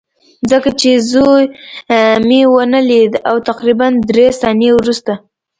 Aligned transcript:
ځکه 0.51 0.69
چې 0.79 0.89
زوی 1.11 1.43
مې 2.27 2.41
ونه 2.53 2.79
لید 2.89 3.13
او 3.29 3.35
تقریبا 3.49 3.87
درې 4.09 4.27
ثانیې 4.41 4.71
وروسته 4.75 5.13